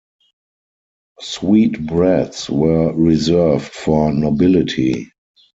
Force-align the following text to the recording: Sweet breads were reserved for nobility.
Sweet 1.19 1.85
breads 1.85 2.49
were 2.49 2.91
reserved 2.93 3.65
for 3.71 4.11
nobility. 4.11 5.11